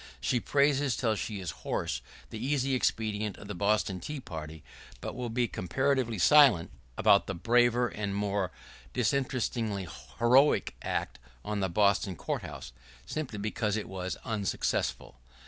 [0.19, 2.01] She praises till she is hoarse
[2.31, 4.63] the easy exploit of the Boston tea party,
[4.99, 8.51] but will be comparatively silent about the braver and more
[8.93, 9.87] disinterestedly
[10.17, 12.73] heroic attack on the Boston Court House,
[13.05, 15.19] simply because it was unsuccessful!